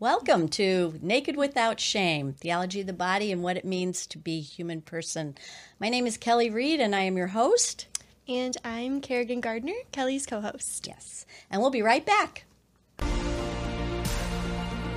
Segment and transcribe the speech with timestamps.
[0.00, 4.40] Welcome to Naked Without Shame Theology of the Body and What It Means to Be
[4.40, 5.34] Human Person.
[5.78, 7.86] My name is Kelly Reed and I am your host.
[8.26, 10.86] And I'm Kerrigan Gardner, Kelly's co host.
[10.86, 11.26] Yes.
[11.50, 12.46] And we'll be right back.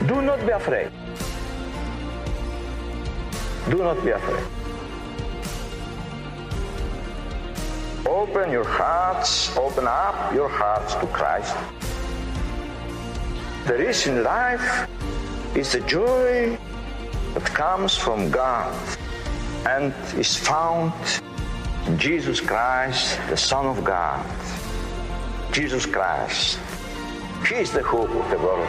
[0.07, 0.89] Do not be afraid.
[3.69, 4.45] Do not be afraid.
[8.07, 11.57] Open your hearts, open up your hearts to Christ.
[13.65, 14.89] There is in life
[15.55, 16.59] is a joy
[17.33, 18.75] that comes from God
[19.65, 20.91] and is found
[21.87, 24.19] in Jesus Christ, the Son of God.
[25.53, 26.59] Jesus Christ.
[27.47, 28.67] He is the hope of the world.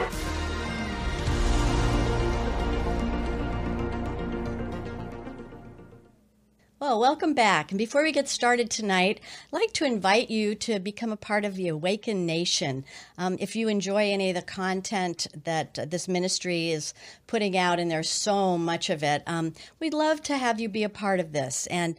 [6.84, 7.72] Well, welcome back.
[7.72, 9.18] And before we get started tonight,
[9.50, 12.84] I'd like to invite you to become a part of the Awaken Nation.
[13.16, 16.92] Um, if you enjoy any of the content that this ministry is
[17.26, 20.84] putting out, and there's so much of it, um, we'd love to have you be
[20.84, 21.66] a part of this.
[21.68, 21.96] And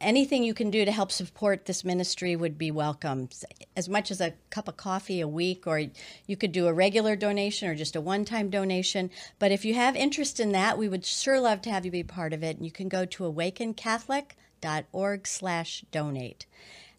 [0.00, 3.28] anything you can do to help support this ministry would be welcome.
[3.76, 5.86] As much as a cup of coffee a week, or
[6.26, 9.10] you could do a regular donation or just a one time donation.
[9.38, 12.02] But if you have interest in that, we would sure love to have you be
[12.02, 12.56] part of it.
[12.56, 16.46] And you can go to awakencatholic.org slash donate.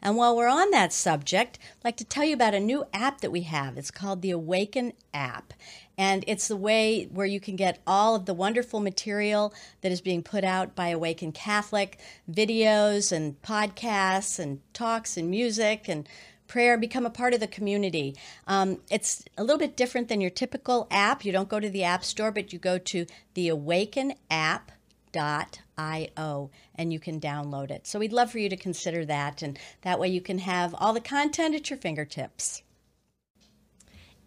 [0.01, 3.21] And while we're on that subject, I'd like to tell you about a new app
[3.21, 3.77] that we have.
[3.77, 5.53] It's called the Awaken app.
[5.99, 9.99] And it's the way where you can get all of the wonderful material that is
[9.99, 11.99] being put out by Awaken Catholic
[12.31, 16.07] videos and podcasts and talks and music and
[16.47, 18.15] prayer, become a part of the community.
[18.47, 21.25] Um, it's a little bit different than your typical app.
[21.25, 24.71] You don't go to the App Store, but you go to the Awaken app
[25.15, 27.87] io and you can download it.
[27.87, 30.93] So we'd love for you to consider that and that way you can have all
[30.93, 32.63] the content at your fingertips.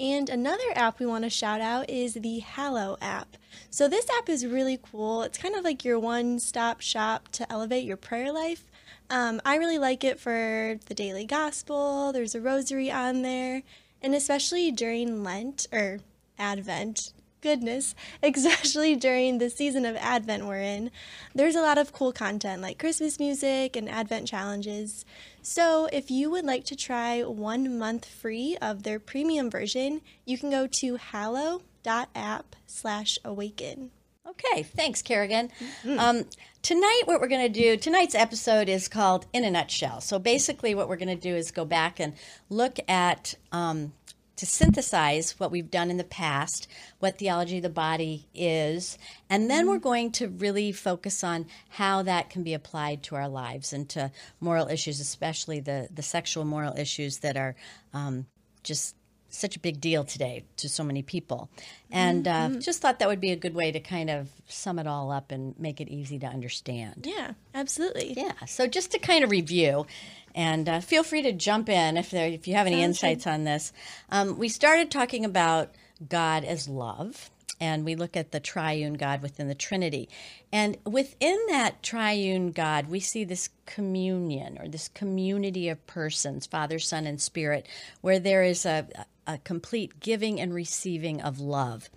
[0.03, 3.37] And another app we want to shout out is the Hallow app.
[3.71, 5.23] So this app is really cool.
[5.23, 8.65] It's kind of like your one-stop shop to elevate your prayer life.
[9.11, 12.13] Um, I really like it for the daily gospel.
[12.13, 13.63] There's a rosary on there,
[14.03, 16.01] and especially during Lent or
[16.37, 20.91] Advent, goodness, especially during the season of Advent we're in.
[21.35, 25.05] There's a lot of cool content like Christmas music and Advent challenges.
[25.43, 30.39] So, if you would like to try one month free of their premium version, you
[30.39, 33.91] can go to hallow.app slash awaken.
[34.25, 35.51] Okay, thanks, Kerrigan.
[35.83, 35.99] Mm-hmm.
[35.99, 36.25] Um,
[36.63, 40.01] tonight, what we're going to do, tonight's episode is called In a Nutshell.
[40.01, 42.15] So, basically, what we're going to do is go back and
[42.49, 43.93] look at um,
[44.37, 46.67] to synthesize what we've done in the past,
[46.99, 48.99] what theology of the body is,
[49.29, 53.29] and then we're going to really focus on how that can be applied to our
[53.29, 54.11] lives and to
[54.41, 57.55] moral issues, especially the, the sexual moral issues that are
[57.93, 58.27] um,
[58.63, 58.97] just
[59.35, 61.51] such a big deal today to so many people.
[61.91, 62.61] And uh, mm-hmm.
[62.61, 65.33] just thought that would be a good way to kind of sum it all up
[65.33, 67.07] and make it easy to understand.
[67.07, 68.15] Yeah, absolutely.
[68.17, 68.33] Yeah.
[68.47, 69.87] So just to kind of review,
[70.35, 73.25] and uh, feel free to jump in if there if you have any Sounds insights
[73.25, 73.31] good.
[73.31, 73.73] on this.
[74.11, 75.75] Um, we started talking about
[76.09, 80.09] God as love, and we look at the triune God within the Trinity.
[80.53, 86.79] And within that triune God, we see this communion or this community of persons, Father,
[86.79, 87.69] Son, and Spirit,
[88.01, 88.87] where there is a,
[89.27, 91.91] a complete giving and receiving of love.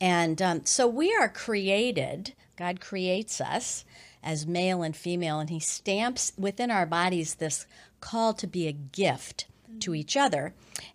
[0.00, 3.84] And um, so we are created, God creates us
[4.22, 7.66] as male and female, and He stamps within our bodies this
[8.00, 9.46] call to be a gift
[9.80, 10.54] to each other.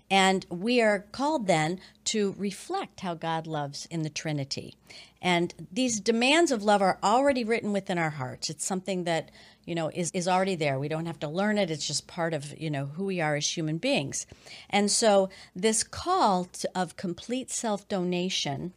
[0.10, 4.76] And we are called then to reflect how God loves in the Trinity.
[5.22, 8.50] And these demands of love are already written within our hearts.
[8.50, 9.32] It's something that,
[9.66, 10.80] you know, is, is already there.
[10.80, 11.70] We don't have to learn it.
[11.70, 14.26] It's just part of, you know, who we are as human beings.
[14.70, 18.74] And so this call to, of complete self donation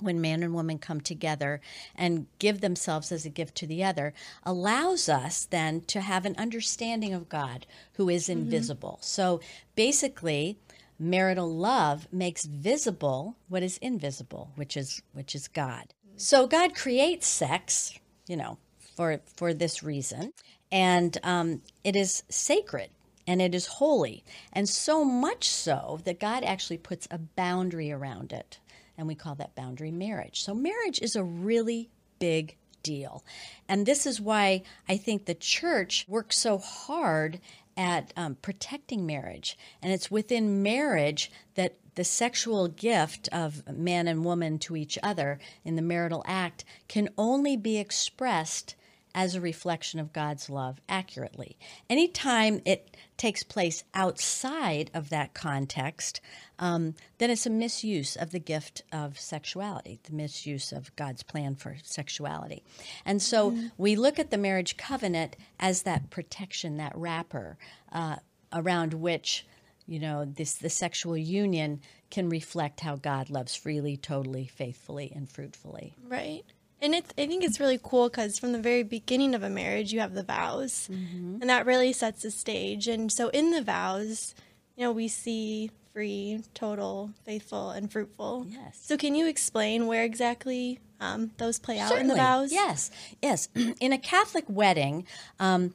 [0.00, 1.60] when man and woman come together
[1.94, 6.34] and give themselves as a gift to the other allows us then to have an
[6.36, 8.40] understanding of God who is mm-hmm.
[8.40, 8.98] invisible.
[9.00, 9.40] So
[9.74, 10.58] basically
[10.98, 15.94] marital love makes visible what is invisible, which is which is God.
[16.16, 18.58] So God creates sex, you know,
[18.96, 20.32] for for this reason,
[20.72, 22.90] and um, it is sacred
[23.28, 28.32] and it is holy, and so much so that God actually puts a boundary around
[28.32, 28.58] it
[28.98, 30.42] and we call that boundary marriage.
[30.42, 33.24] So, marriage is a really big deal.
[33.68, 37.40] And this is why I think the church works so hard
[37.76, 39.58] at um, protecting marriage.
[39.82, 45.38] And it's within marriage that the sexual gift of man and woman to each other
[45.64, 48.76] in the marital act can only be expressed
[49.16, 51.56] as a reflection of God's love accurately.
[51.88, 56.20] Anytime it takes place outside of that context,
[56.58, 61.54] um, then it's a misuse of the gift of sexuality, the misuse of God's plan
[61.54, 62.62] for sexuality.
[63.06, 63.68] And so mm-hmm.
[63.78, 67.56] we look at the marriage covenant as that protection, that wrapper
[67.90, 68.16] uh,
[68.52, 69.46] around which
[69.88, 71.80] you know this the sexual union
[72.10, 75.94] can reflect how God loves freely, totally, faithfully, and fruitfully.
[76.06, 76.44] Right.
[76.80, 79.92] And it's, I think it's really cool because from the very beginning of a marriage,
[79.92, 81.38] you have the vows, mm-hmm.
[81.40, 82.86] and that really sets the stage.
[82.86, 84.34] And so in the vows,
[84.76, 88.46] you know, we see free, total, faithful, and fruitful.
[88.50, 88.78] Yes.
[88.82, 92.10] So can you explain where exactly um, those play out Certainly.
[92.10, 92.52] in the vows?
[92.52, 92.90] Yes,
[93.22, 93.48] yes.
[93.80, 95.06] In a Catholic wedding,
[95.40, 95.72] um,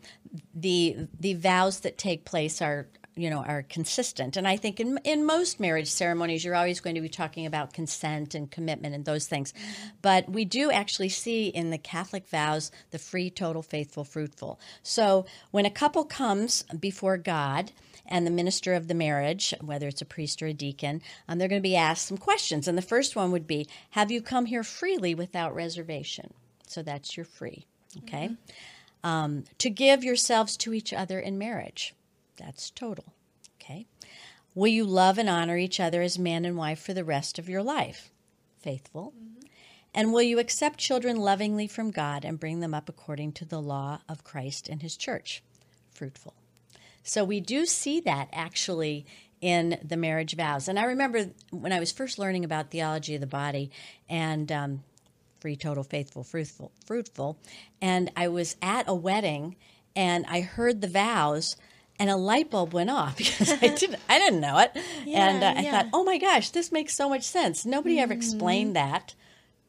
[0.53, 4.97] the the vows that take place are you know are consistent and i think in
[5.03, 9.05] in most marriage ceremonies you're always going to be talking about consent and commitment and
[9.05, 9.53] those things
[10.01, 15.25] but we do actually see in the catholic vows the free total faithful fruitful so
[15.51, 17.71] when a couple comes before god
[18.11, 21.47] and the minister of the marriage, whether it's a priest or a deacon, um, they're
[21.47, 22.67] going to be asked some questions.
[22.67, 26.33] And the first one would be Have you come here freely without reservation?
[26.67, 27.65] So that's your free,
[27.99, 28.29] okay?
[28.29, 29.07] Mm-hmm.
[29.07, 31.95] Um, to give yourselves to each other in marriage.
[32.37, 33.13] That's total.
[33.61, 33.85] Okay.
[34.53, 37.47] Will you love and honor each other as man and wife for the rest of
[37.47, 38.11] your life?
[38.59, 39.13] Faithful.
[39.17, 39.47] Mm-hmm.
[39.93, 43.61] And will you accept children lovingly from God and bring them up according to the
[43.61, 45.43] law of Christ and his church?
[45.93, 46.33] Fruitful.
[47.03, 49.05] So we do see that actually
[49.41, 50.67] in the marriage vows.
[50.67, 53.71] And I remember when I was first learning about theology of the body
[54.07, 54.83] and um,
[55.39, 57.37] free, total, faithful, fruitful, fruitful,
[57.81, 59.55] and I was at a wedding
[59.95, 61.55] and I heard the vows
[62.01, 64.71] and a light bulb went off because I didn't I didn't know it,
[65.05, 65.71] yeah, and uh, I yeah.
[65.71, 67.63] thought, oh my gosh, this makes so much sense.
[67.63, 68.03] Nobody mm-hmm.
[68.03, 69.13] ever explained that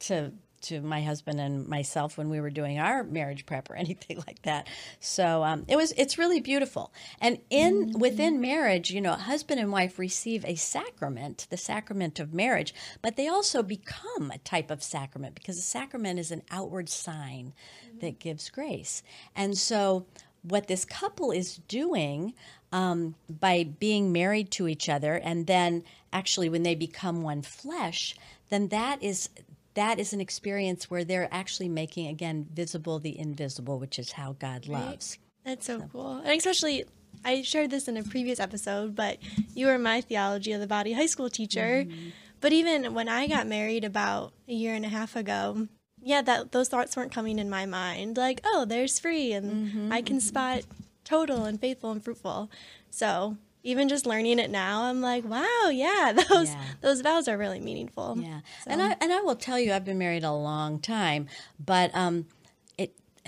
[0.01, 0.33] to
[0.63, 4.41] to my husband and myself when we were doing our marriage prep or anything like
[4.43, 4.67] that.
[4.99, 6.95] So um, it was it's really beautiful.
[7.21, 7.99] And in mm-hmm.
[7.99, 13.17] within marriage, you know, husband and wife receive a sacrament, the sacrament of marriage, but
[13.17, 17.53] they also become a type of sacrament because a sacrament is an outward sign
[17.87, 17.99] mm-hmm.
[17.99, 19.03] that gives grace.
[19.37, 20.07] And so
[20.43, 22.35] what this couple is doing
[22.73, 28.17] um, by being married to each other and then actually when they become one flesh
[28.51, 29.29] then that is
[29.75, 34.35] that is an experience where they're actually making again visible the invisible which is how
[34.39, 35.19] god loves right.
[35.45, 36.85] that's so, so cool and especially
[37.25, 39.19] i shared this in a previous episode but
[39.55, 42.09] you were my theology of the body high school teacher mm-hmm.
[42.41, 45.69] but even when i got married about a year and a half ago
[46.03, 48.17] yeah, that those thoughts weren't coming in my mind.
[48.17, 50.27] Like, oh, there's free, and mm-hmm, I can mm-hmm.
[50.27, 50.63] spot
[51.05, 52.51] total and faithful and fruitful.
[52.91, 56.63] So even just learning it now, I'm like, wow, yeah, those yeah.
[56.81, 58.19] those vows are really meaningful.
[58.19, 58.71] Yeah, so.
[58.71, 61.29] and I and I will tell you, I've been married a long time,
[61.65, 62.27] but um,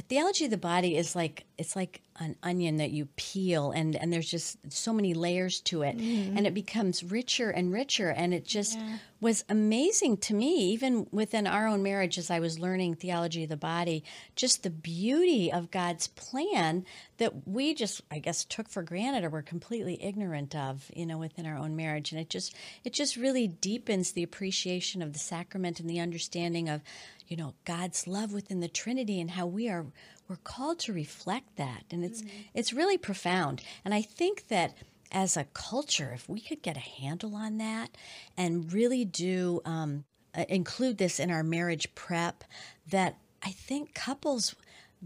[0.02, 4.12] theology of the body is like it's like an onion that you peel and and
[4.12, 6.36] there's just so many layers to it mm-hmm.
[6.36, 8.98] and it becomes richer and richer and it just yeah.
[9.20, 13.48] was amazing to me even within our own marriage as I was learning theology of
[13.48, 14.04] the body
[14.34, 16.84] just the beauty of God's plan
[17.18, 21.18] that we just I guess took for granted or were completely ignorant of you know
[21.18, 22.54] within our own marriage and it just
[22.84, 26.82] it just really deepens the appreciation of the sacrament and the understanding of
[27.26, 29.86] you know God's love within the Trinity and how we are
[30.28, 32.36] we're called to reflect that and it's mm-hmm.
[32.54, 34.74] it's really profound and i think that
[35.12, 37.90] as a culture if we could get a handle on that
[38.36, 40.04] and really do um,
[40.36, 42.44] uh, include this in our marriage prep
[42.88, 44.54] that i think couples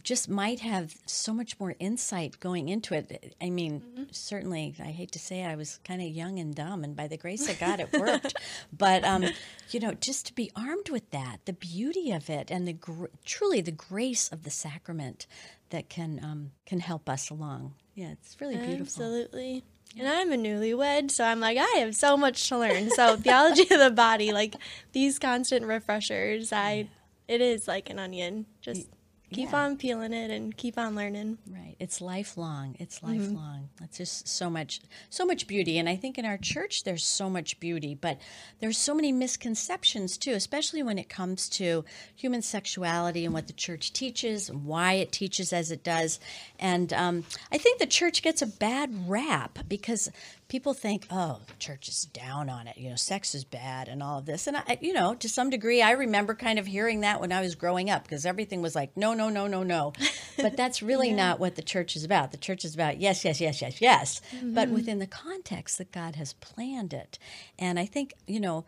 [0.02, 3.34] just might have so much more insight going into it.
[3.40, 4.04] I mean, mm-hmm.
[4.10, 7.08] certainly, I hate to say it, I was kind of young and dumb, and by
[7.08, 8.34] the grace of God, it worked.
[8.72, 9.24] but um,
[9.70, 13.06] you know, just to be armed with that, the beauty of it, and the gr-
[13.24, 15.26] truly the grace of the sacrament
[15.70, 17.74] that can um, can help us along.
[17.94, 18.82] Yeah, it's really beautiful.
[18.82, 19.64] Absolutely.
[19.98, 22.90] And I'm a newlywed, so I'm like, I have so much to learn.
[22.90, 24.54] So theology of the body, like
[24.92, 26.88] these constant refreshers, I
[27.26, 28.46] it is like an onion.
[28.60, 28.88] Just
[29.30, 29.64] keep yeah.
[29.64, 33.18] on peeling it and keep on learning right it's lifelong it's mm-hmm.
[33.18, 33.84] lifelong mm-hmm.
[33.84, 34.80] it's just so much
[35.10, 38.18] so much beauty and i think in our church there's so much beauty but
[38.60, 43.52] there's so many misconceptions too especially when it comes to human sexuality and what the
[43.52, 46.18] church teaches and why it teaches as it does
[46.58, 50.10] and um, i think the church gets a bad rap because
[50.48, 52.78] people think, oh, the church is down on it.
[52.78, 54.46] You know, sex is bad and all of this.
[54.46, 57.42] And I, you know, to some degree, I remember kind of hearing that when I
[57.42, 59.92] was growing up because everything was like, no, no, no, no, no.
[60.38, 61.16] But that's really yeah.
[61.16, 62.32] not what the church is about.
[62.32, 64.54] The church is about yes, yes, yes, yes, yes, mm-hmm.
[64.54, 67.18] but within the context that God has planned it.
[67.58, 68.64] And I think, you know,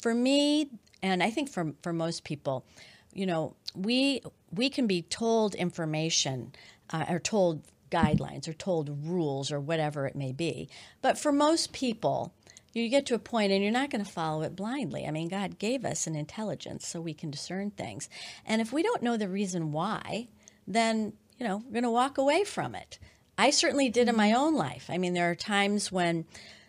[0.00, 0.68] for me,
[1.02, 2.66] and I think for for most people,
[3.14, 6.52] you know, we we can be told information
[6.90, 10.68] uh, or told guidelines or told rules or whatever it may be.
[11.02, 12.32] But for most people,
[12.72, 15.06] you get to a point and you're not going to follow it blindly.
[15.06, 18.08] I mean, God gave us an intelligence so we can discern things.
[18.46, 20.28] And if we don't know the reason why,
[20.66, 22.98] then, you know, we're going to walk away from it.
[23.36, 24.40] I certainly did in my mm-hmm.
[24.40, 24.86] own life.
[24.88, 26.26] I mean, there are times when,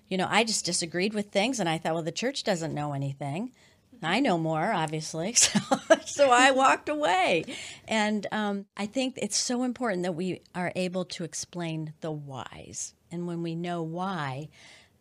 [0.08, 2.94] you know, I just disagreed with things and I thought, well, the church doesn't know
[2.94, 3.52] anything.
[4.02, 5.36] I know more, obviously.
[5.42, 5.60] So,
[6.06, 7.46] so I walked away.
[7.88, 12.94] And um, I think it's so important that we are able to explain the whys.
[13.12, 14.50] And when we know why,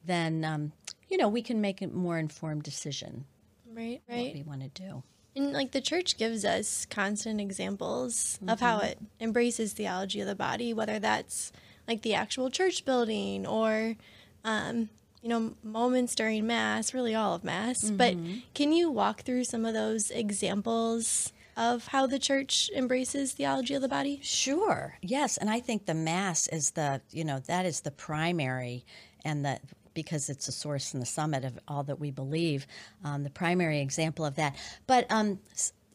[0.04, 0.72] then, um,
[1.08, 3.24] you know, we can make a more informed decision
[3.72, 5.02] Right, what we want to do.
[5.36, 10.34] And like the church gives us constant examples of how it embraces theology of the
[10.34, 11.52] body, whether that's
[11.86, 13.96] like the actual church building or,
[14.44, 14.88] um,
[15.22, 17.90] you know, moments during Mass, really all of Mass.
[17.90, 18.16] But
[18.54, 23.82] can you walk through some of those examples of how the church embraces theology of
[23.82, 24.20] the body?
[24.22, 24.96] Sure.
[25.02, 28.84] Yes, and I think the mass is the, you know, that is the primary
[29.24, 29.60] and the
[29.92, 32.66] because it's a source and the summit of all that we believe,
[33.04, 34.54] um, the primary example of that.
[34.86, 35.40] But um,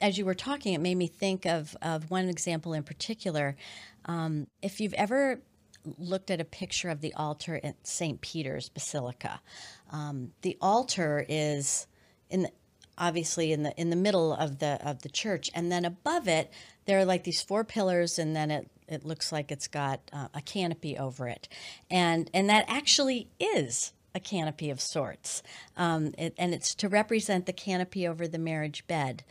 [0.02, 3.56] as you were talking, it made me think of, of one example in particular.
[4.06, 5.40] Um, if you've ever
[5.98, 8.22] looked at a picture of the altar at St.
[8.22, 9.42] Peter's Basilica,
[9.92, 11.88] um, the altar is
[12.30, 12.52] in the,
[12.98, 16.52] obviously in the in the middle of the of the church, and then above it
[16.86, 20.28] there are like these four pillars, and then it it looks like it's got uh,
[20.34, 21.48] a canopy over it,
[21.90, 25.44] and and that actually is a canopy of sorts,
[25.76, 29.24] um, it, and it's to represent the canopy over the marriage bed.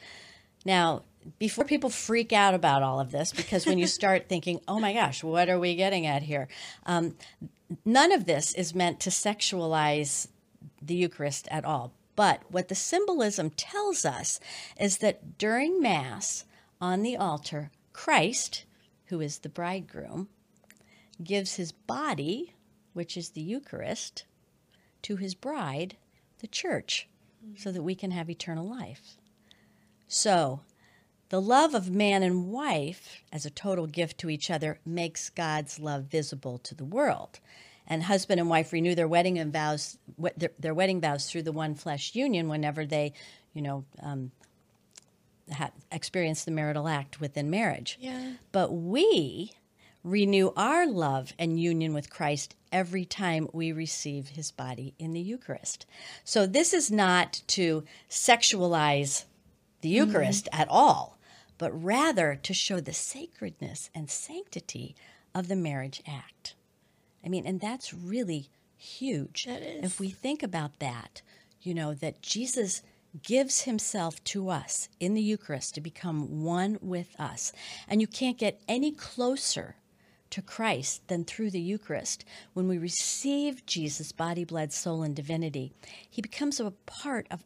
[0.64, 1.04] Now,
[1.38, 4.93] before people freak out about all of this, because when you start thinking, oh my
[4.93, 6.49] gosh, what are we getting at here?
[6.87, 7.16] Um,
[7.85, 10.28] none of this is meant to sexualize
[10.81, 11.93] the Eucharist at all.
[12.16, 14.38] But what the symbolism tells us
[14.78, 16.45] is that during Mass
[16.81, 18.64] on the altar, Christ,
[19.07, 20.28] who is the bridegroom,
[21.23, 22.54] gives his body,
[22.93, 24.25] which is the Eucharist,
[25.02, 25.97] to his bride,
[26.38, 27.09] the church,
[27.57, 29.16] so that we can have eternal life.
[30.09, 30.61] So,
[31.28, 35.78] the love of man and wife as a total gift to each other makes God's
[35.78, 37.40] love visible to the world.
[37.87, 39.99] And husband and wife renew their wedding and vows,
[40.37, 43.12] their, their wedding vows through the one flesh union whenever they,
[43.52, 44.31] you know, um,
[45.52, 47.99] ha- experience the marital act within marriage.
[48.00, 48.35] Yeah.
[48.52, 49.52] But we
[50.02, 55.21] renew our love and union with Christ every time we receive his body in the
[55.21, 55.87] Eucharist.
[56.25, 59.25] So this is not to sexualize
[59.85, 60.09] the mm-hmm.
[60.09, 61.19] Eucharist at all,
[61.59, 64.97] but rather to show the sacredness and sanctity
[65.35, 66.55] of the marriage act.
[67.25, 69.45] I mean, and that's really huge.
[69.45, 69.85] That is.
[69.85, 71.21] If we think about that,
[71.61, 72.83] you know, that Jesus
[73.23, 77.53] gives himself to us in the Eucharist to become one with us.
[77.87, 79.76] And you can't get any closer
[80.31, 82.25] to Christ than through the Eucharist.
[82.55, 85.73] When we receive Jesus' body, blood, soul, and divinity,
[86.11, 87.45] he becomes a part of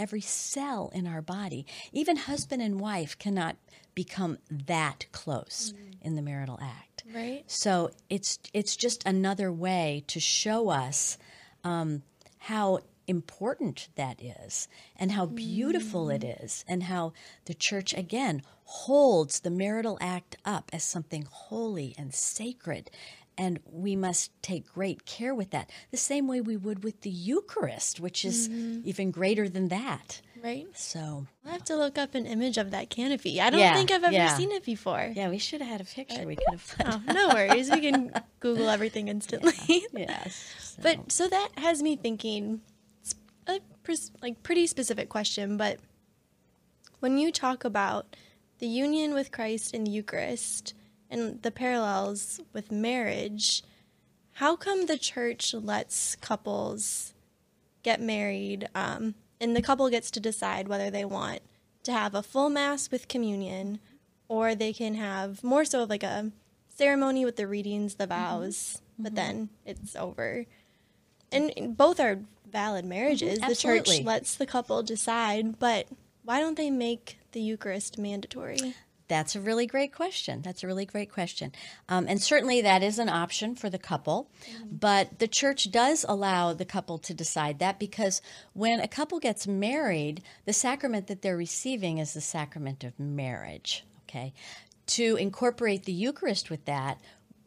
[0.00, 1.66] every cell in our body.
[1.92, 3.56] Even husband and wife cannot
[3.94, 7.04] become that close in the marital act.
[7.14, 7.44] Right.
[7.46, 11.18] So it's it's just another way to show us
[11.64, 12.02] um,
[12.38, 17.12] how important that is, and how beautiful it is, and how
[17.46, 22.88] the church again holds the marital act up as something holy and sacred.
[23.36, 27.10] And we must take great care with that, the same way we would with the
[27.10, 28.82] Eucharist, which is mm-hmm.
[28.84, 30.20] even greater than that.
[30.40, 30.68] Right.
[30.74, 33.40] So, I'll have to look up an image of that canopy.
[33.40, 34.36] I don't Yeah, think I've ever yeah.
[34.36, 35.10] seen it before.
[35.16, 36.24] yeah, we should have had a picture.
[36.24, 36.74] We could have.
[36.84, 37.70] Oh, no worries.
[37.70, 39.84] We can Google everything instantly.
[39.92, 40.54] yes.
[40.76, 42.60] so- But so that has me thinking,
[43.00, 43.16] it's
[43.48, 45.78] a pres- like pretty specific question, but
[47.00, 48.14] when you talk about
[48.60, 50.74] the union with Christ in the Eucharist
[51.10, 53.64] and the parallels with marriage,
[54.34, 57.14] how come the church lets couples
[57.82, 61.40] get married um, and the couple gets to decide whether they want
[61.82, 63.80] to have a full mass with communion
[64.28, 66.30] or they can have more so of like a
[66.68, 70.46] ceremony with the readings, the vows, but then it's over.
[71.32, 73.38] And both are valid marriages.
[73.38, 75.86] The church lets the couple decide, but
[76.24, 78.74] why don't they make the Eucharist mandatory?
[79.10, 80.40] That's a really great question.
[80.40, 81.50] That's a really great question.
[81.88, 84.30] Um, and certainly that is an option for the couple.
[84.70, 88.22] But the church does allow the couple to decide that because
[88.52, 93.84] when a couple gets married, the sacrament that they're receiving is the sacrament of marriage.
[94.08, 94.32] Okay.
[94.86, 97.00] To incorporate the Eucharist with that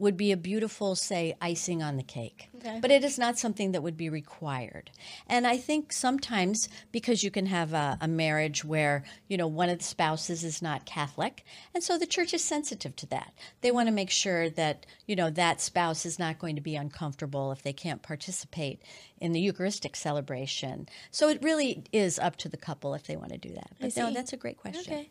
[0.03, 2.49] would be a beautiful, say, icing on the cake.
[2.57, 2.79] Okay.
[2.79, 4.91] But it is not something that would be required.
[5.27, 9.69] And I think sometimes because you can have a, a marriage where, you know, one
[9.69, 11.43] of the spouses is not Catholic,
[11.73, 13.33] and so the church is sensitive to that.
[13.61, 16.75] They want to make sure that, you know, that spouse is not going to be
[16.75, 18.81] uncomfortable if they can't participate
[19.19, 20.87] in the Eucharistic celebration.
[21.11, 23.71] So it really is up to the couple if they want to do that.
[23.79, 24.93] But no, that's a great question.
[24.93, 25.09] Okay.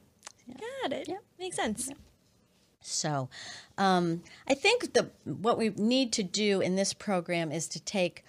[0.83, 1.09] Got it.
[1.39, 1.91] Makes sense.
[2.83, 3.29] So,
[3.79, 8.25] um, I think the what we need to do in this program is to take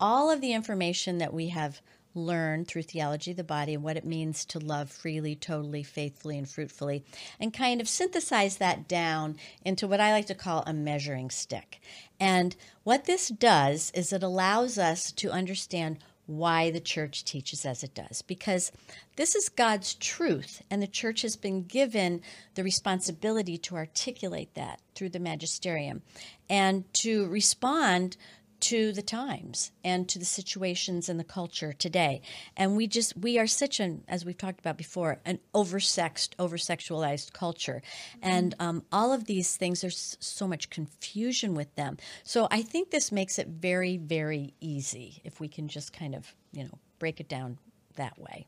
[0.00, 1.80] all of the information that we have
[2.14, 6.38] learned through theology of the body and what it means to love freely, totally, faithfully,
[6.38, 7.04] and fruitfully,
[7.38, 11.80] and kind of synthesize that down into what I like to call a measuring stick.
[12.18, 17.82] And what this does is it allows us to understand why the church teaches as
[17.82, 18.70] it does because
[19.16, 22.20] this is God's truth and the church has been given
[22.54, 26.02] the responsibility to articulate that through the magisterium
[26.50, 28.18] and to respond
[28.60, 32.20] to the times and to the situations and the culture today.
[32.56, 37.32] And we just we are such an as we've talked about before an oversexed oversexualized
[37.32, 37.82] culture.
[38.22, 41.96] And um, all of these things there's so much confusion with them.
[42.24, 46.34] So i think this makes it very very easy if we can just kind of
[46.52, 47.58] you know break it down
[47.96, 48.46] that way.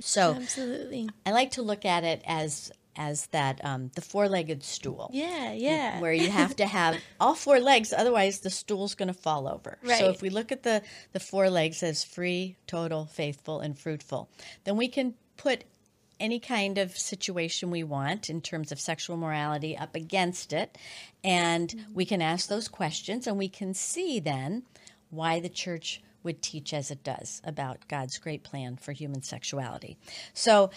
[0.00, 1.10] So Absolutely.
[1.26, 5.10] i like to look at it as as that um, the four-legged stool.
[5.12, 6.00] Yeah, yeah.
[6.00, 9.78] where you have to have all four legs otherwise the stool's going to fall over.
[9.86, 10.82] So if we look at the
[11.12, 14.28] the four legs as free total faithful and fruitful
[14.64, 15.64] then we can put
[16.22, 20.78] any kind of situation we want in terms of sexual morality up against it.
[21.24, 24.62] And we can ask those questions and we can see then
[25.10, 29.98] why the church would teach as it does about God's great plan for human sexuality.
[30.32, 30.70] So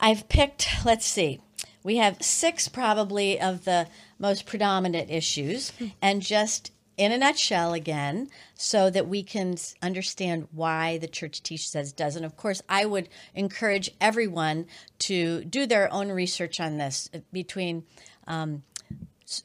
[0.00, 1.40] I've picked, let's see,
[1.88, 8.28] we have six probably of the most predominant issues, and just in a nutshell again,
[8.54, 12.14] so that we can understand why the church teaches as does.
[12.14, 14.66] And of course, I would encourage everyone
[14.98, 17.84] to do their own research on this uh, between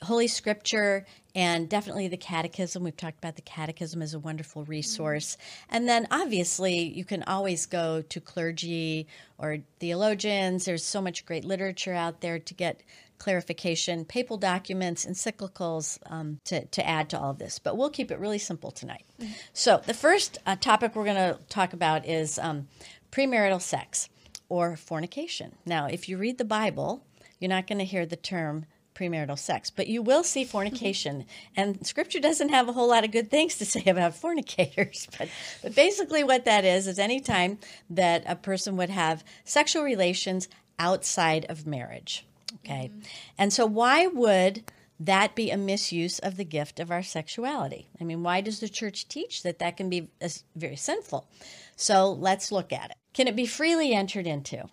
[0.03, 2.83] Holy Scripture and definitely the Catechism.
[2.83, 5.37] We've talked about the Catechism as a wonderful resource.
[5.69, 10.65] And then obviously, you can always go to clergy or theologians.
[10.65, 12.81] There's so much great literature out there to get
[13.17, 17.57] clarification, papal documents, encyclicals um, to, to add to all of this.
[17.59, 19.05] But we'll keep it really simple tonight.
[19.53, 22.67] So, the first uh, topic we're going to talk about is um,
[23.11, 24.09] premarital sex
[24.49, 25.55] or fornication.
[25.65, 27.05] Now, if you read the Bible,
[27.39, 31.25] you're not going to hear the term premarital sex, but you will see fornication.
[31.55, 35.07] and scripture doesn't have a whole lot of good things to say about fornicators.
[35.17, 35.29] But,
[35.61, 40.47] but basically, what that is, is any time that a person would have sexual relations
[40.79, 42.25] outside of marriage.
[42.55, 42.91] Okay.
[43.37, 44.63] And so, why would
[44.99, 47.89] that be a misuse of the gift of our sexuality?
[47.99, 51.27] I mean, why does the church teach that that can be uh, very sinful?
[51.75, 52.97] So, let's look at it.
[53.13, 54.67] Can it be freely entered into?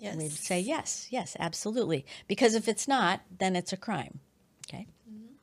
[0.00, 0.16] Yes.
[0.16, 2.04] We'd say yes, yes, absolutely.
[2.26, 4.20] Because if it's not, then it's a crime.
[4.68, 4.86] Okay.
[5.10, 5.34] Mm-hmm.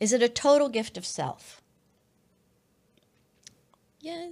[0.00, 1.62] Is it a total gift of self?
[4.00, 4.30] Yes.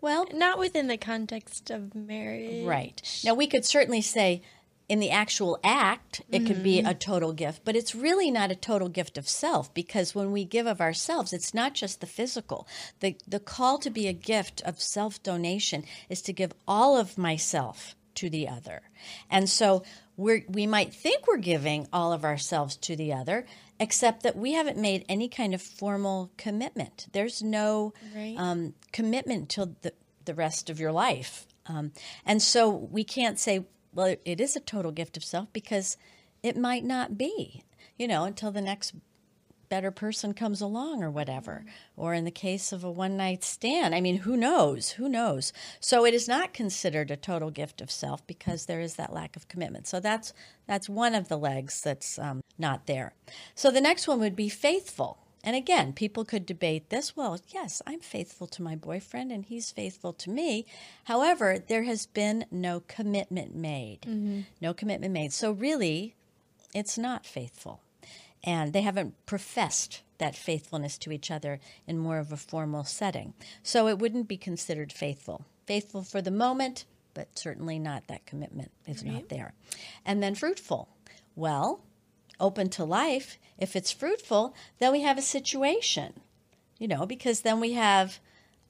[0.00, 2.64] Well, Not within the context of marriage.
[2.64, 3.20] right.
[3.24, 4.42] Now we could certainly say
[4.88, 6.86] in the actual act it could be mm-hmm.
[6.86, 10.44] a total gift, but it's really not a total gift of self because when we
[10.44, 12.66] give of ourselves, it's not just the physical.
[13.00, 17.96] The the call to be a gift of self-donation is to give all of myself
[18.20, 18.82] to the other.
[19.30, 19.82] And so
[20.16, 23.46] we're, we might think we're giving all of ourselves to the other,
[23.78, 27.06] except that we haven't made any kind of formal commitment.
[27.12, 28.34] There's no Right.
[28.36, 29.92] um, commitment till the,
[30.24, 31.46] the rest of your life.
[31.66, 31.92] Um,
[32.26, 35.96] and so we can't say, well, it is a total gift of self because
[36.42, 37.62] it might not be,
[37.98, 38.94] you know, until the next
[39.68, 41.64] better person comes along or whatever.
[41.96, 44.90] Or in the case of a one night stand, I mean, who knows?
[44.90, 45.52] Who knows?
[45.80, 49.36] So it is not considered a total gift of self because there is that lack
[49.36, 49.86] of commitment.
[49.86, 50.32] So that's
[50.66, 53.14] that's one of the legs that's um, not there.
[53.54, 55.18] So the next one would be faithful.
[55.44, 57.16] And again, people could debate this.
[57.16, 60.66] Well, yes, I'm faithful to my boyfriend and he's faithful to me.
[61.04, 64.00] However, there has been no commitment made.
[64.60, 65.32] No commitment made.
[65.32, 66.16] So really,
[66.74, 67.80] it's not faithful
[68.44, 73.34] and they haven't professed that faithfulness to each other in more of a formal setting.
[73.62, 75.44] So it wouldn't be considered faithful.
[75.66, 79.54] Faithful for the moment, but certainly not that commitment is not there.
[80.04, 80.88] And then fruitful.
[81.36, 81.84] Well,
[82.40, 86.20] open to life, if it's fruitful, then we have a situation,
[86.78, 88.18] you know, because then we have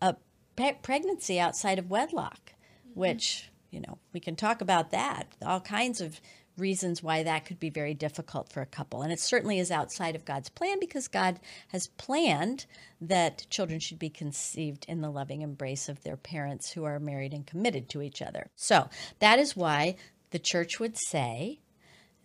[0.01, 0.17] a
[0.57, 2.53] pe- pregnancy outside of wedlock,
[2.89, 3.01] mm-hmm.
[3.01, 5.29] which, you know, we can talk about that.
[5.45, 6.21] All kinds of
[6.59, 9.03] reasons why that could be very difficult for a couple.
[9.03, 12.67] And it certainly is outside of God's plan because God has planned
[13.01, 17.33] that children should be conceived in the loving embrace of their parents who are married
[17.33, 18.49] and committed to each other.
[18.57, 18.89] So
[19.21, 19.97] that is why
[20.31, 21.61] the church would say,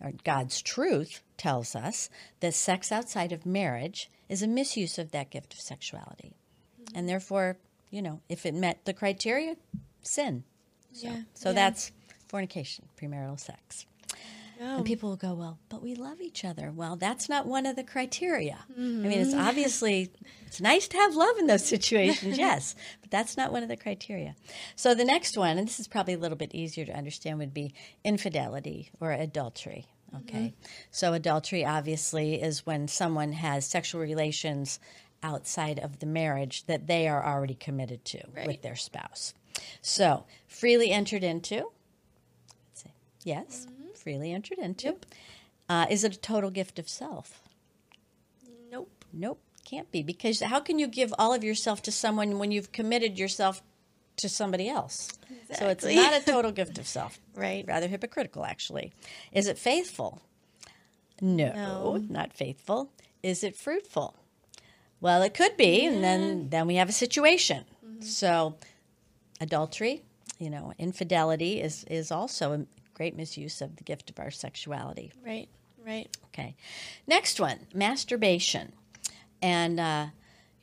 [0.00, 5.30] or God's truth tells us, that sex outside of marriage is a misuse of that
[5.30, 6.34] gift of sexuality.
[6.80, 6.98] Mm-hmm.
[6.98, 7.58] And therefore,
[7.90, 9.56] you know, if it met the criteria,
[10.02, 10.44] sin.
[10.92, 11.54] So, Yeah, so yeah.
[11.54, 11.92] that's
[12.28, 13.86] fornication, premarital sex.
[14.66, 14.76] Oh.
[14.78, 16.72] And people will go, well, but we love each other.
[16.74, 18.60] Well, that's not one of the criteria.
[18.74, 19.10] I mean, Mm-hmm.
[19.10, 20.10] it's obviously
[20.46, 23.76] it's nice to have love in those situations, yes, but that's not one of the
[23.76, 24.34] criteria.
[24.74, 27.52] So the next one, and this is probably a little bit easier to understand, would
[27.52, 27.74] be
[28.04, 29.86] infidelity or adultery.
[30.16, 30.54] Okay,
[30.92, 34.78] so adultery obviously is when someone has sexual relations
[35.24, 39.34] outside of the marriage that they are already committed to with their spouse.
[39.82, 41.70] So freely entered into.
[42.70, 42.92] Let's see.
[44.04, 44.96] Freely entered into.
[45.68, 47.42] Uh, is it a total gift of self?
[48.70, 49.04] Nope.
[49.12, 50.02] Nope, can't be.
[50.02, 53.62] Because how can you give all of yourself to someone when you've committed yourself
[54.18, 55.08] to somebody else?
[55.54, 57.18] So it's not a total gift of self.
[57.34, 57.64] Right.
[57.66, 58.92] Rather hypocritical, actually.
[59.32, 60.20] Is it faithful?
[61.22, 62.04] No, No.
[62.10, 62.90] not faithful.
[63.22, 64.16] Is it fruitful?
[65.00, 67.64] Well, it could be, and then then we have a situation.
[68.00, 68.56] So,
[69.40, 70.02] adultery,
[70.38, 75.12] you know, infidelity is is also great misuse of the gift of our sexuality.
[75.24, 75.48] Right.
[75.84, 76.08] Right.
[76.26, 76.56] Okay.
[77.06, 78.72] Next one, masturbation.
[79.42, 80.06] And, uh,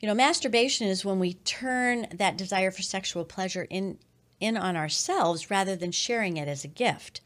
[0.00, 3.98] you know, masturbation is when we turn that desire for sexual pleasure in,
[4.40, 7.20] in on ourselves rather than sharing it as a gift.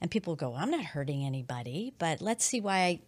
[0.00, 3.00] And people go, I'm not hurting anybody, but let's see why, I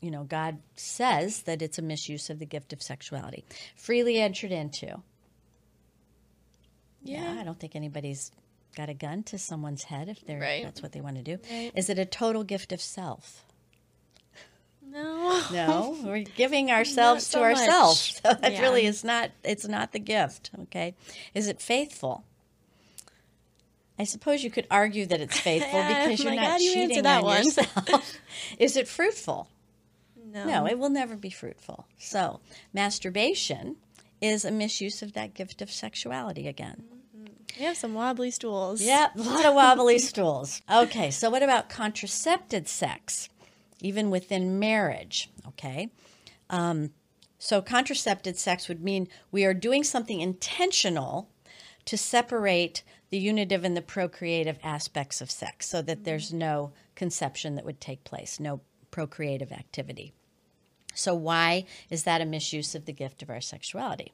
[0.00, 3.44] you know, God says that it's a misuse of the gift of sexuality.
[3.74, 5.02] Freely entered into.
[7.02, 8.30] Yeah, I don't think anybody's
[8.76, 10.62] got a gun to someone's head if they're Right.
[10.62, 11.38] that's what they want to do.
[11.50, 11.72] Right.
[11.74, 13.44] Is it a total gift of self?
[14.88, 15.42] No.
[15.52, 17.58] No, we're giving ourselves so to much.
[17.58, 18.20] ourselves.
[18.24, 18.60] So that Yeah.
[18.60, 20.94] really is not it's not the gift, okay?
[21.34, 22.24] Is it faithful?
[23.98, 26.74] I suppose you could argue that it's faithful Yeah, because you're not how do you
[26.74, 27.44] cheating that on one?
[27.44, 28.12] yourself.
[28.58, 29.48] is it fruitful?
[30.24, 30.44] No.
[30.44, 31.86] No, it will never be fruitful.
[31.98, 32.40] So,
[32.74, 33.76] masturbation
[34.20, 36.84] is a misuse of that gift of sexuality again.
[37.58, 38.82] We have some wobbly stools.
[38.82, 40.60] Yep, a lot of wobbly stools.
[40.70, 43.28] Okay, so what about contracepted sex,
[43.80, 45.30] even within marriage?
[45.48, 45.90] Okay,
[46.50, 46.90] um,
[47.38, 51.30] so contracepted sex would mean we are doing something intentional
[51.86, 57.54] to separate the unitive and the procreative aspects of sex so that there's no conception
[57.54, 60.12] that would take place, no procreative activity.
[60.94, 64.12] So, why is that a misuse of the gift of our sexuality?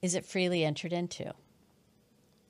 [0.00, 1.32] Is it freely entered into?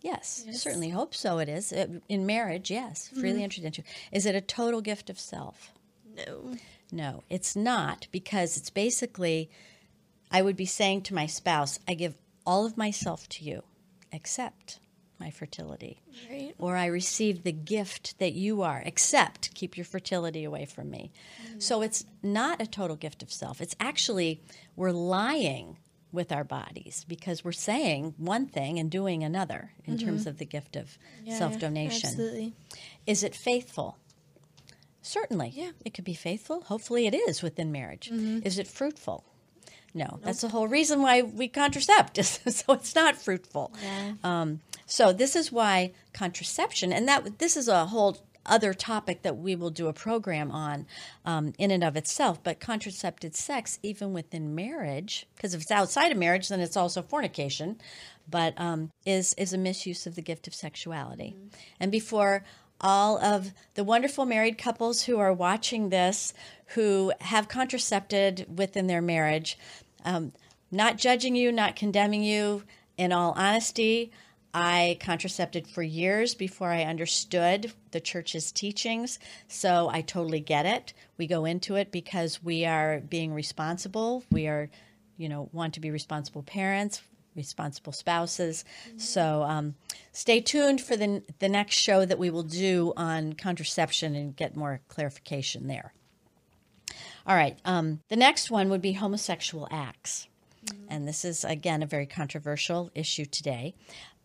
[0.04, 1.38] Yes, certainly hope so.
[1.38, 2.70] It is in marriage.
[2.70, 3.44] Yes, freely mm-hmm.
[3.44, 3.82] entered into.
[4.12, 5.72] Is it a total gift of self?
[6.14, 6.56] No.
[6.92, 9.50] No, it's not because it's basically
[10.30, 13.62] I would be saying to my spouse, I give all of myself to you
[14.12, 14.78] except
[15.18, 16.02] my fertility.
[16.30, 16.54] Right.
[16.58, 21.12] Or I receive the gift that you are, except keep your fertility away from me.
[21.50, 21.62] Mm.
[21.62, 23.62] So it's not a total gift of self.
[23.62, 24.42] It's actually,
[24.76, 25.78] we're lying
[26.14, 30.44] with our bodies because we're saying one thing and doing another in terms of the
[30.46, 32.08] gift of Yeah, self donation.
[32.08, 32.52] Absolutely.
[33.06, 33.98] Is it faithful?
[35.02, 35.52] Certainly.
[35.54, 35.72] Yeah.
[35.84, 36.62] It could be faithful.
[36.62, 38.10] Hopefully, it is within marriage.
[38.10, 39.24] Is it fruitful?
[39.92, 40.18] No.
[40.22, 42.22] That's the whole reason why we contracept,
[42.52, 43.72] so it's not fruitful.
[43.82, 44.14] Yeah.
[44.24, 49.36] Um, so this is why contraception, and that this is a whole other topic that
[49.36, 50.86] we will do a program on
[51.24, 52.42] um, in and of itself.
[52.42, 57.02] But contracepted sex, even within marriage, because if it's outside of marriage, then it's also
[57.02, 57.78] fornication.
[58.28, 61.36] But um, is is a misuse of the gift of sexuality.
[61.78, 62.44] And before
[62.80, 66.34] all of the wonderful married couples who are watching this,
[66.68, 69.58] who have contracepted within their marriage,
[70.04, 70.32] um,
[70.70, 72.62] not judging you, not condemning you.
[72.96, 74.12] In all honesty,
[74.54, 79.18] I contracepted for years before I understood the church's teachings.
[79.48, 80.94] So I totally get it.
[81.18, 84.22] We go into it because we are being responsible.
[84.30, 84.70] We are,
[85.16, 87.02] you know, want to be responsible parents,
[87.34, 88.64] responsible spouses.
[88.96, 89.74] So um,
[90.12, 94.54] stay tuned for the, the next show that we will do on contraception and get
[94.54, 95.92] more clarification there.
[97.26, 97.58] All right.
[97.64, 100.28] Um, the next one would be homosexual acts.
[100.88, 103.74] And this is, again, a very controversial issue today.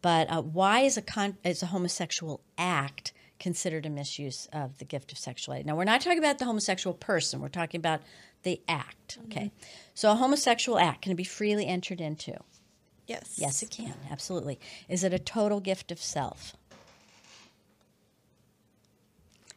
[0.02, 4.86] But uh, why is a, con- is a homosexual act considered a misuse of the
[4.86, 5.66] gift of sexuality?
[5.66, 8.02] Now, we're not talking about the homosexual person, we're talking about
[8.44, 9.18] the act.
[9.26, 9.52] Okay.
[9.94, 12.38] So, a homosexual act can it be freely entered into.
[13.08, 13.36] Yes.
[13.38, 13.96] Yes, it can.
[14.12, 14.60] Absolutely.
[14.88, 16.56] Is it a total gift of self?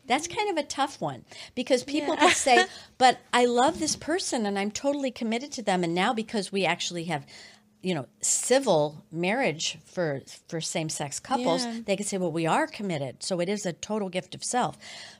[0.06, 1.24] That's kind of a tough one
[1.54, 2.20] because people yeah.
[2.20, 2.64] could say,
[2.98, 6.64] "But I love this person and I'm totally committed to them." And now because we
[6.64, 7.24] actually have
[7.82, 11.80] you know civil marriage for for same sex couples yeah.
[11.84, 13.22] they can say well we are committed.
[13.22, 14.78] So it is a total gift of self.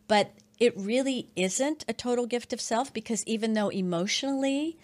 [0.09, 4.79] But it really isn't a total gift of self because even though emotionally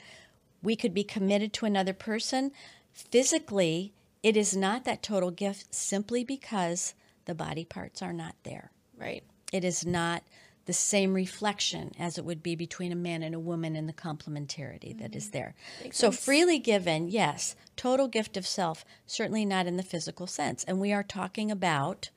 [0.63, 2.51] we could be committed to another person
[2.93, 3.93] physically
[4.25, 6.95] it is not that total gift simply because
[7.27, 9.23] the body parts are not there right?
[9.53, 10.23] It is not
[10.69, 13.93] the same reflection as it would be between a man and a woman in the
[13.93, 15.01] complementarity mm-hmm.
[15.01, 15.33] that is mm-hmm.
[15.33, 15.55] there.
[15.83, 16.23] Makes so, sense.
[16.23, 20.65] freely given, yes, total gift of self, certainly not in the physical sense.
[20.65, 22.11] And we are talking about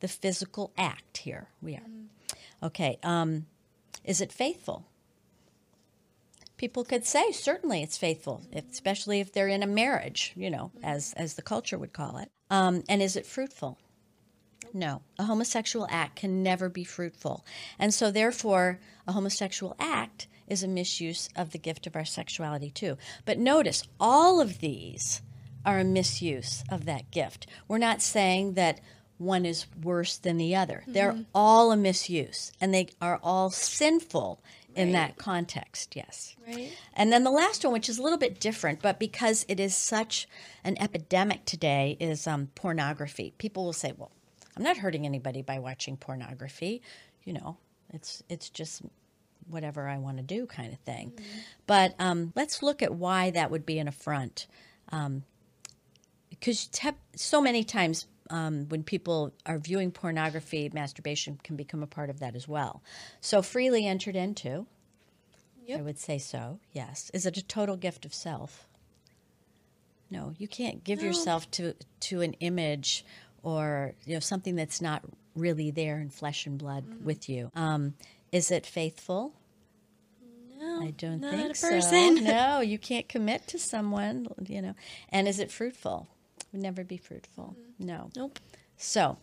[0.00, 1.48] the physical act here.
[1.60, 1.80] We are.
[1.80, 2.64] Mm-hmm.
[2.66, 3.44] Okay, um,
[4.04, 4.86] is it faithful?
[6.56, 10.84] People could say certainly it's faithful, especially if they're in a marriage, you know, mm-hmm.
[10.86, 12.30] as as the culture would call it.
[12.48, 13.78] Um, and is it fruitful?
[14.72, 17.44] No, a homosexual act can never be fruitful.
[17.78, 22.70] And so, therefore, a homosexual act is a misuse of the gift of our sexuality,
[22.70, 22.96] too.
[23.24, 25.22] But notice, all of these
[25.64, 27.46] are a misuse of that gift.
[27.66, 28.80] We're not saying that
[29.18, 30.80] one is worse than the other.
[30.82, 30.92] Mm-hmm.
[30.92, 34.42] They're all a misuse, and they are all sinful
[34.74, 36.36] in that context, yes.
[36.46, 36.72] Right.
[36.94, 39.76] And then the last one, which is a little bit different, but because it is
[39.76, 40.28] such
[40.62, 43.34] an epidemic today, is um, pornography.
[43.38, 44.12] People will say, well,
[44.58, 46.82] I'm not hurting anybody by watching pornography.
[47.24, 47.56] You know,
[47.94, 48.82] it's it's just
[49.48, 51.12] whatever I want to do kind of thing.
[51.12, 51.38] Mm-hmm.
[51.66, 54.46] But um, let's look at why that would be an affront.
[54.90, 55.22] Um,
[56.28, 56.68] because
[57.16, 62.20] so many times um, when people are viewing pornography, masturbation can become a part of
[62.20, 62.82] that as well.
[63.20, 64.66] So freely entered into,
[65.64, 65.80] yep.
[65.80, 66.58] I would say so.
[66.72, 68.66] Yes, is it a total gift of self?
[70.10, 71.06] No, you can't give no.
[71.06, 73.04] yourself to to an image
[73.48, 75.02] or you know something that's not
[75.34, 77.04] really there in flesh and blood mm-hmm.
[77.04, 77.50] with you.
[77.54, 77.94] Um,
[78.30, 79.32] is it faithful?
[80.60, 81.78] No, I don't think so.
[82.20, 84.74] No, you can't commit to someone, you know.
[85.08, 86.08] And is it fruitful?
[86.52, 87.56] Would never be fruitful.
[87.58, 87.86] Mm-hmm.
[87.86, 88.10] No.
[88.16, 88.38] Nope.
[88.76, 89.16] So,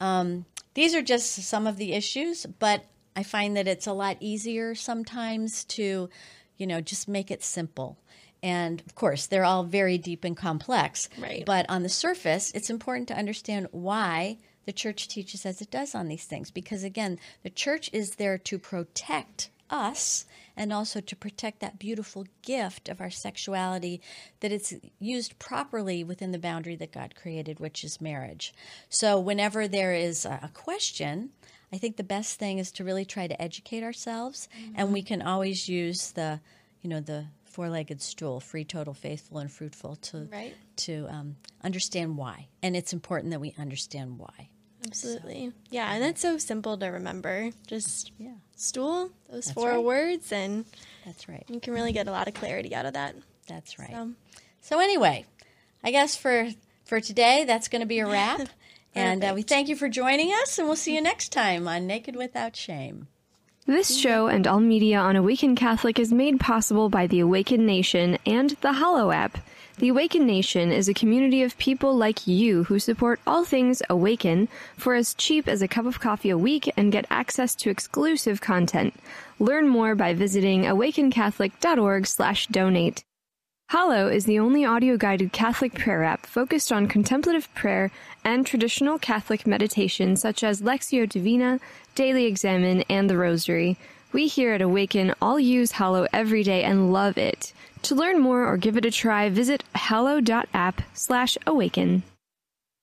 [0.00, 4.16] um, these are just some of the issues, but I find that it's a lot
[4.20, 6.08] easier sometimes to,
[6.56, 7.98] you know, just make it simple.
[8.42, 11.08] And of course, they're all very deep and complex.
[11.18, 11.44] Right.
[11.44, 15.94] But on the surface, it's important to understand why the church teaches as it does
[15.94, 16.50] on these things.
[16.50, 20.26] Because again, the church is there to protect us
[20.56, 24.00] and also to protect that beautiful gift of our sexuality
[24.40, 28.52] that it's used properly within the boundary that God created, which is marriage.
[28.88, 31.30] So, whenever there is a question,
[31.72, 34.72] I think the best thing is to really try to educate ourselves, mm-hmm.
[34.76, 36.40] and we can always use the,
[36.82, 40.54] you know, the four-legged stool, free, total, faithful, and fruitful, to right.
[40.76, 42.48] to um, understand why.
[42.62, 44.48] And it's important that we understand why.
[44.86, 47.50] Absolutely, so, yeah, and that's so simple to remember.
[47.66, 49.84] Just yeah, stool, those that's four right.
[49.84, 50.64] words, and
[51.04, 51.44] that's right.
[51.48, 53.14] You can really get a lot of clarity out of that.
[53.46, 53.90] That's right.
[53.90, 54.12] So,
[54.62, 55.26] so anyway,
[55.84, 56.48] I guess for
[56.84, 58.48] for today, that's going to be a wrap.
[58.94, 61.86] and uh, we thank you for joining us, and we'll see you next time on
[61.86, 63.08] Naked Without Shame.
[63.70, 68.18] This show and all media on Awaken Catholic is made possible by the Awaken Nation
[68.26, 69.38] and the Hallow app.
[69.78, 74.48] The Awaken Nation is a community of people like you who support all things Awaken
[74.76, 78.40] for as cheap as a cup of coffee a week and get access to exclusive
[78.40, 78.92] content.
[79.38, 83.04] Learn more by visiting awakencatholic.org/donate.
[83.70, 87.92] Hallow is the only audio guided Catholic prayer app focused on contemplative prayer
[88.24, 91.60] and traditional Catholic meditation such as Lectio Divina,
[91.94, 93.76] Daily Examen, and the Rosary.
[94.12, 97.52] We here at Awaken all use Hallow every day and love it.
[97.82, 102.02] To learn more or give it a try, visit hallow.app slash awaken.